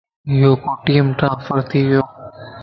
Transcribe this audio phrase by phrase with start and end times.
[0.31, 2.03] ايو ڪوئيٽيم ٽرانسفرٿي ويو